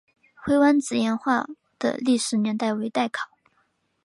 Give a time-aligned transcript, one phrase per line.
[0.33, 1.47] 灰湾子岩画
[1.77, 3.29] 的历史年代为待考。